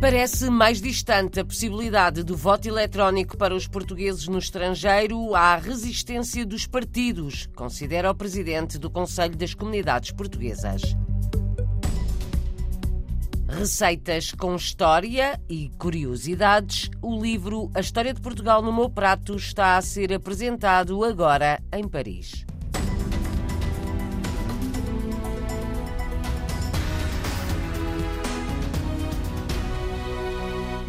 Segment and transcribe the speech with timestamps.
[0.00, 6.46] Parece mais distante a possibilidade do voto eletrónico para os portugueses no estrangeiro à resistência
[6.46, 10.96] dos partidos, considera o presidente do Conselho das Comunidades Portuguesas.
[13.46, 19.76] Receitas com história e curiosidades, o livro A História de Portugal no Meu Prato está
[19.76, 22.46] a ser apresentado agora em Paris.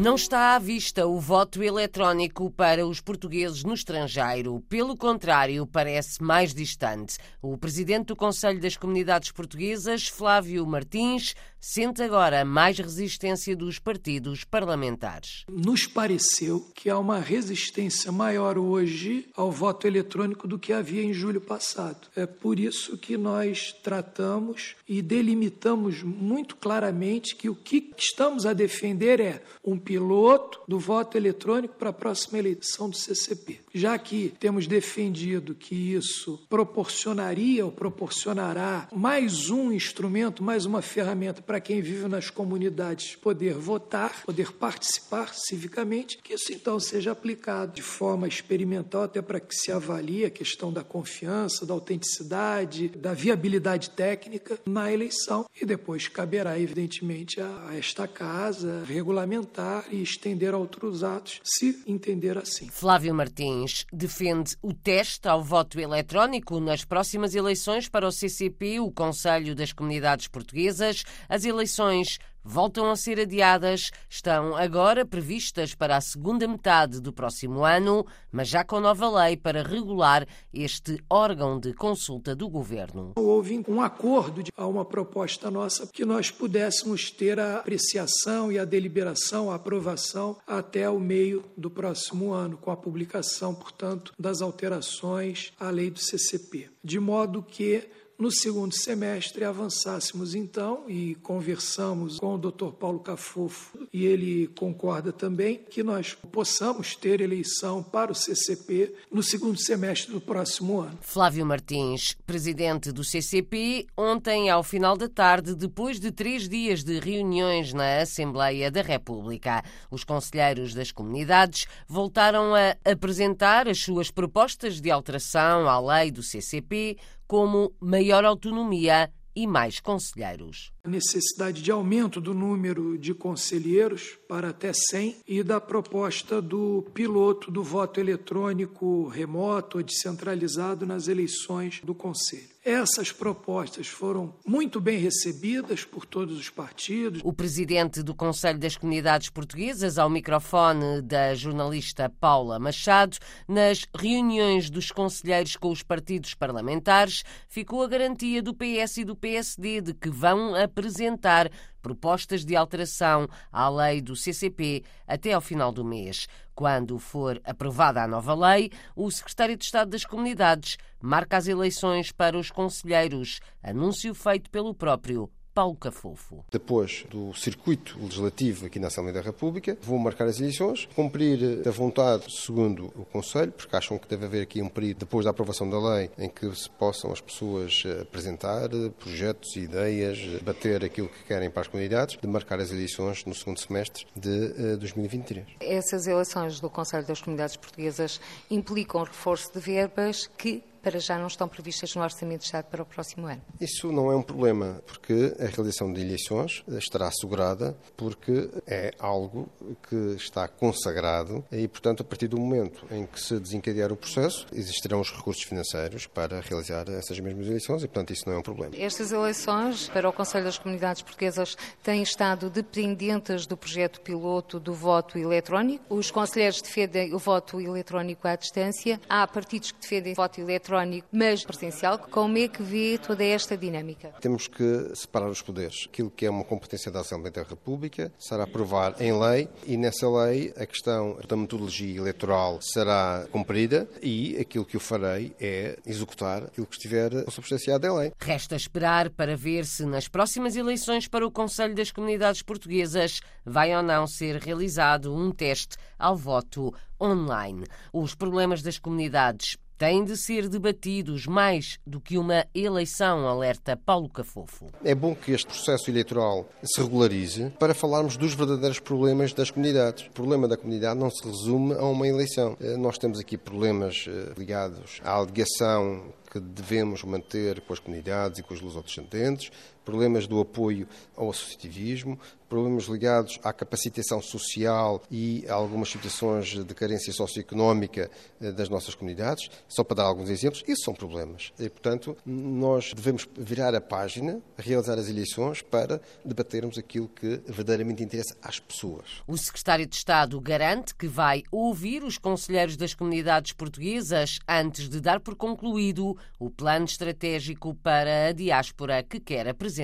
[0.00, 4.60] Não está à vista o voto eletrónico para os portugueses no estrangeiro.
[4.68, 7.18] Pelo contrário, parece mais distante.
[7.42, 14.44] O presidente do Conselho das Comunidades Portuguesas, Flávio Martins, sente agora mais resistência dos partidos
[14.44, 15.44] parlamentares.
[15.48, 21.12] Nos pareceu que há uma resistência maior hoje ao voto eletrônico do que havia em
[21.12, 22.08] julho passado.
[22.14, 28.52] É por isso que nós tratamos e delimitamos muito claramente que o que estamos a
[28.52, 33.60] defender é um piloto do voto eletrônico para a próxima eleição do CCP.
[33.74, 41.42] Já que temos defendido que isso proporcionaria ou proporcionará mais um instrumento, mais uma ferramenta
[41.48, 47.72] para quem vive nas comunidades poder votar, poder participar civicamente, que isso então seja aplicado
[47.72, 53.14] de forma experimental até para que se avalie a questão da confiança, da autenticidade, da
[53.14, 60.58] viabilidade técnica na eleição e depois caberá evidentemente a esta casa regulamentar e estender a
[60.58, 62.68] outros atos, se entender assim.
[62.68, 68.90] Flávio Martins defende o teste ao voto eletrónico nas próximas eleições para o CCP, o
[68.90, 71.04] Conselho das Comunidades Portuguesas.
[71.38, 77.64] As eleições voltam a ser adiadas, estão agora previstas para a segunda metade do próximo
[77.64, 83.12] ano, mas já com nova lei para regular este órgão de consulta do governo.
[83.14, 88.64] Houve um acordo a uma proposta nossa que nós pudéssemos ter a apreciação e a
[88.64, 95.52] deliberação, a aprovação até o meio do próximo ano, com a publicação, portanto, das alterações
[95.60, 96.68] à lei do CCP.
[96.82, 97.88] De modo que
[98.18, 102.72] no segundo semestre, avançássemos então e conversamos com o Dr.
[102.72, 109.22] Paulo Cafofo e ele concorda também que nós possamos ter eleição para o CCP no
[109.22, 110.98] segundo semestre do próximo ano.
[111.00, 116.98] Flávio Martins, presidente do CCP, ontem ao final da tarde, depois de três dias de
[116.98, 119.62] reuniões na Assembleia da República,
[119.92, 126.22] os conselheiros das comunidades voltaram a apresentar as suas propostas de alteração à lei do
[126.22, 126.96] CCP
[127.28, 130.72] como maior autonomia e mais conselheiros.
[130.82, 136.84] A necessidade de aumento do número de conselheiros para até 100 e da proposta do
[136.92, 142.57] piloto do voto eletrônico remoto ou descentralizado nas eleições do Conselho.
[142.68, 147.22] Essas propostas foram muito bem recebidas por todos os partidos.
[147.24, 153.16] O presidente do Conselho das Comunidades Portuguesas, ao microfone da jornalista Paula Machado,
[153.48, 159.16] nas reuniões dos conselheiros com os partidos parlamentares, ficou a garantia do PS e do
[159.16, 161.50] PSD de que vão apresentar
[161.82, 166.26] propostas de alteração à lei do CCP até ao final do mês.
[166.54, 172.10] Quando for aprovada a nova lei, o secretário de Estado das Comunidades marca as eleições
[172.10, 176.44] para os conselheiros, anúncio feito pelo próprio Paulo Cafofo.
[176.52, 181.70] Depois do circuito legislativo aqui na Assembleia da República, vou marcar as eleições, cumprir a
[181.72, 185.68] vontade segundo o Conselho, porque acham que deve haver aqui um período depois da aprovação
[185.68, 188.68] da lei em que se possam as pessoas apresentar
[189.00, 193.34] projetos e ideias, bater aquilo que querem para as comunidades, de marcar as eleições no
[193.34, 195.44] segundo semestre de 2023.
[195.58, 201.18] Eh, Essas eleições do Conselho das Comunidades Portuguesas implicam reforço de verbas que para já
[201.18, 203.42] não estão previstas no Orçamento de Estado para o próximo ano?
[203.60, 209.50] Isso não é um problema, porque a realização de eleições estará assegurada, porque é algo
[209.86, 214.46] que está consagrado e, portanto, a partir do momento em que se desencadear o processo,
[214.50, 218.42] existirão os recursos financeiros para realizar essas mesmas eleições e, portanto, isso não é um
[218.42, 218.74] problema.
[218.74, 224.72] Estas eleições para o Conselho das Comunidades Portuguesas têm estado dependentes do projeto piloto do
[224.72, 225.84] voto eletrónico.
[225.90, 228.98] Os conselheiros defendem o voto eletrónico à distância.
[229.06, 231.98] Há partidos que defendem o voto eletrónico eletrónico, mas presencial.
[231.98, 234.12] Como é que vê toda esta dinâmica?
[234.20, 235.86] Temos que separar os poderes.
[235.88, 240.08] Aquilo que é uma competência da Assembleia da República será aprovar em lei e nessa
[240.08, 246.44] lei a questão da metodologia eleitoral será cumprida e aquilo que eu farei é executar
[246.44, 248.12] aquilo que estiver substanciado em lei.
[248.18, 253.74] Resta esperar para ver se nas próximas eleições para o Conselho das Comunidades Portuguesas vai
[253.74, 257.64] ou não ser realizado um teste ao voto online.
[257.92, 264.08] Os problemas das comunidades têm de ser debatidos mais do que uma eleição, alerta Paulo
[264.08, 264.66] Cafofo.
[264.84, 270.06] É bom que este processo eleitoral se regularize para falarmos dos verdadeiros problemas das comunidades.
[270.08, 272.56] O problema da comunidade não se resume a uma eleição.
[272.60, 278.38] Eh, nós temos aqui problemas eh, ligados à alegação que devemos manter com as comunidades
[278.38, 279.50] e com os lusodescendentes,
[279.88, 280.86] problemas do apoio
[281.16, 288.52] ao associativismo, problemas ligados à capacitação social e a algumas situações de carência socioeconómica eh,
[288.52, 291.52] das nossas comunidades, só para dar alguns exemplos, isso são problemas.
[291.58, 298.02] E, portanto, nós devemos virar a página, realizar as eleições para debatermos aquilo que verdadeiramente
[298.02, 299.22] interessa às pessoas.
[299.26, 305.00] O secretário de Estado garante que vai ouvir os conselheiros das comunidades portuguesas antes de
[305.00, 309.77] dar por concluído o plano estratégico para a diáspora que quer apresentar.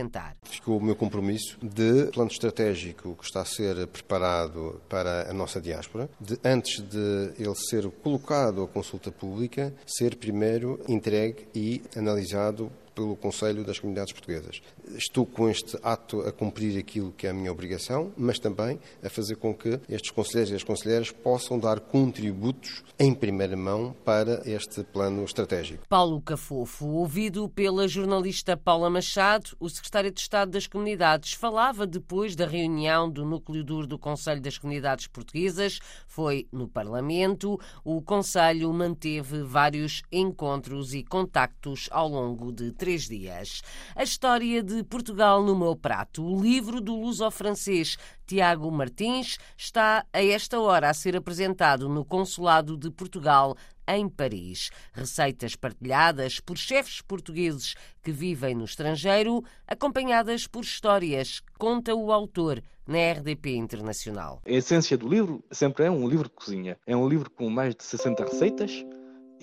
[0.44, 5.60] Ficou o meu compromisso de plano estratégico que está a ser preparado para a nossa
[5.60, 12.70] diáspora, de antes de ele ser colocado à consulta pública, ser primeiro entregue e analisado
[12.94, 14.62] pelo Conselho das Comunidades Portuguesas.
[14.96, 19.10] Estou com este ato a cumprir aquilo que é a minha obrigação, mas também a
[19.10, 24.42] fazer com que estes conselheiros e as conselheiras possam dar contributos em primeira mão para
[24.48, 25.86] este plano estratégico.
[25.88, 32.36] Paulo Cafofo, ouvido pela jornalista Paula Machado, o secretário de Estado das Comunidades, falava depois
[32.36, 35.80] da reunião do núcleo duro do Conselho das Comunidades Portuguesas.
[36.06, 37.58] Foi no Parlamento.
[37.84, 43.62] O Conselho manteve vários encontros e contactos ao longo de três dias.
[43.96, 47.96] A história de Portugal no meu prato, o livro do luso-francês
[48.26, 53.56] Tiago Martins, está a esta hora a ser apresentado no Consulado de Portugal
[53.88, 54.68] em Paris.
[54.92, 62.62] Receitas partilhadas por chefes portugueses que vivem no estrangeiro, acompanhadas por histórias, conta o autor
[62.86, 64.42] na RDP Internacional.
[64.46, 66.76] A essência do livro sempre é um livro de cozinha.
[66.86, 68.84] É um livro com mais de 60 receitas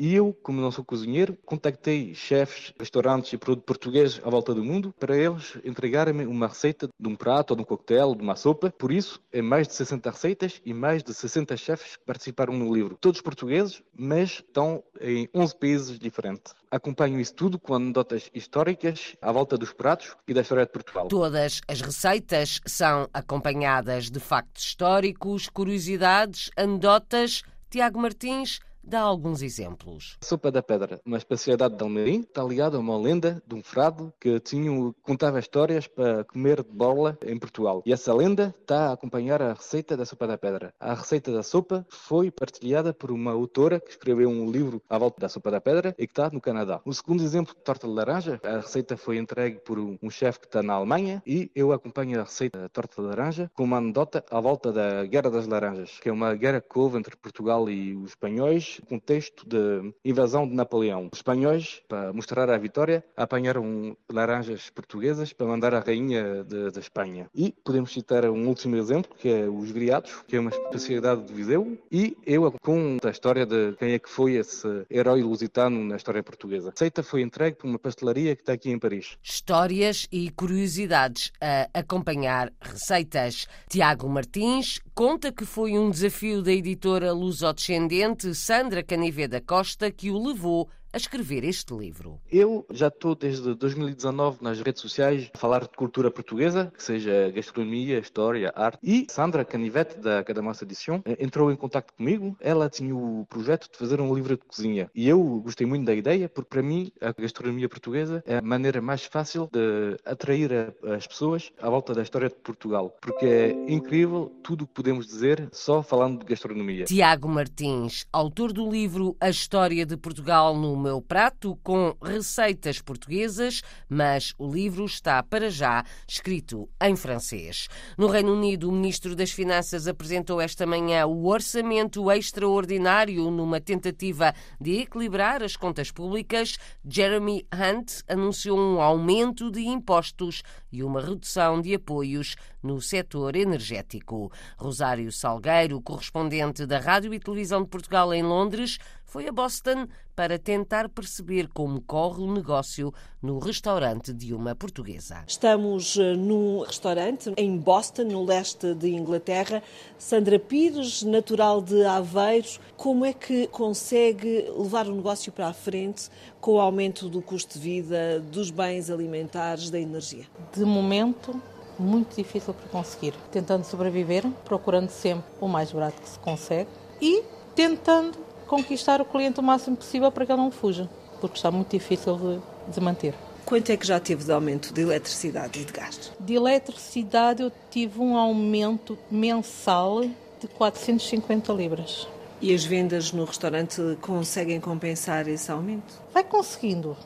[0.01, 4.63] e eu, como não sou cozinheiro, contactei chefes, restaurantes e produtos portugueses à volta do
[4.63, 8.35] mundo para eles entregarem-me uma receita de um prato, ou de um coquetel, de uma
[8.35, 8.71] sopa.
[8.71, 12.73] Por isso, é mais de 60 receitas e mais de 60 chefes que participaram no
[12.73, 12.97] livro.
[12.99, 16.55] Todos portugueses, mas estão em 11 países diferentes.
[16.71, 21.09] Acompanho isso tudo com anedotas históricas à volta dos pratos e da história de Portugal.
[21.09, 27.43] Todas as receitas são acompanhadas de factos históricos, curiosidades, anedotas.
[27.69, 30.17] Tiago Martins Dá alguns exemplos.
[30.21, 34.11] Sopa da pedra, uma especialidade de Almeirim, está ligada a uma lenda de um frade
[34.19, 34.71] que tinha,
[35.03, 37.83] contava histórias para comer de borla em Portugal.
[37.85, 40.73] E essa lenda está a acompanhar a receita da sopa da pedra.
[40.79, 45.21] A receita da sopa foi partilhada por uma autora que escreveu um livro à volta
[45.21, 46.81] da sopa da pedra e que está no Canadá.
[46.83, 50.63] O segundo exemplo, torta de laranja, a receita foi entregue por um chefe que está
[50.63, 54.41] na Alemanha e eu acompanho a receita da torta de laranja com uma anedota à
[54.41, 58.11] volta da Guerra das Laranjas, que é uma guerra que houve entre Portugal e os
[58.11, 61.09] espanhóis contexto de invasão de Napoleão.
[61.11, 67.29] Os espanhóis, para mostrar a vitória, apanharam laranjas portuguesas para mandar à rainha da Espanha.
[67.33, 71.33] E podemos citar um último exemplo, que é os griados, que é uma especialidade de
[71.33, 75.95] Viseu, e eu conto a história de quem é que foi esse herói lusitano na
[75.95, 76.69] história portuguesa.
[76.69, 79.17] A receita foi entregue por uma pastelaria que está aqui em Paris.
[79.21, 83.47] Histórias e curiosidades a acompanhar receitas.
[83.69, 90.17] Tiago Martins conta que foi um desafio da editora lusodescendente Sandra Caniveda Costa que o
[90.17, 92.19] levou a escrever este livro?
[92.29, 97.31] Eu já estou desde 2019 nas redes sociais a falar de cultura portuguesa, que seja
[97.31, 98.79] gastronomia, história, arte.
[98.83, 102.35] E Sandra Canivete, da Cadamossa Edição, eh, entrou em contato comigo.
[102.39, 104.89] Ela tinha o projeto de fazer um livro de cozinha.
[104.93, 108.81] E eu gostei muito da ideia, porque para mim a gastronomia portuguesa é a maneira
[108.81, 112.95] mais fácil de atrair as pessoas à volta da história de Portugal.
[113.01, 116.85] Porque é incrível tudo o que podemos dizer só falando de gastronomia.
[116.85, 123.61] Tiago Martins, autor do livro A História de Portugal no meu prato com receitas portuguesas,
[123.87, 127.67] mas o livro está para já escrito em francês.
[127.97, 134.33] No Reino Unido, o ministro das Finanças apresentou esta manhã o orçamento extraordinário numa tentativa
[134.59, 136.57] de equilibrar as contas públicas.
[136.83, 144.31] Jeremy Hunt anunciou um aumento de impostos e uma redução de apoios no setor energético.
[144.57, 148.77] Rosário Salgueiro, correspondente da Rádio e Televisão de Portugal em Londres,
[149.11, 155.23] foi a Boston para tentar perceber como corre o negócio no restaurante de uma portuguesa.
[155.27, 159.61] Estamos eh, num restaurante em Boston, no leste de Inglaterra.
[159.97, 166.09] Sandra Pires, natural de Aveiros, como é que consegue levar o negócio para a frente
[166.39, 170.25] com o aumento do custo de vida, dos bens alimentares, da energia?
[170.53, 171.41] De momento,
[171.81, 173.13] muito difícil para conseguir.
[173.31, 176.69] Tentando sobreviver, procurando sempre o mais barato que se consegue
[177.01, 177.23] e
[177.55, 181.71] tentando conquistar o cliente o máximo possível para que ele não fuja, porque está muito
[181.71, 183.15] difícil de, de manter.
[183.45, 186.11] Quanto é que já teve de aumento de eletricidade e de gás?
[186.19, 190.01] De eletricidade eu tive um aumento mensal
[190.39, 192.07] de 450 libras.
[192.41, 195.93] E as vendas no restaurante conseguem compensar esse aumento?
[196.13, 196.97] Vai conseguindo.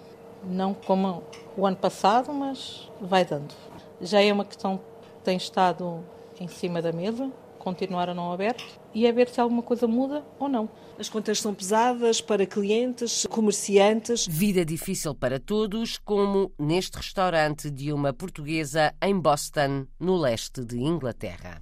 [0.44, 1.24] Não como
[1.58, 3.54] o ano passado, mas vai dando.
[4.02, 6.04] Já é uma questão que tem estado
[6.40, 10.24] em cima da mesa, continuar a não aberto e é ver se alguma coisa muda
[10.40, 10.70] ou não.
[11.00, 14.28] As contas são pesadas para clientes, comerciantes.
[14.28, 20.78] Vida difícil para todos, como neste restaurante de uma portuguesa em Boston, no leste de
[20.78, 21.62] Inglaterra.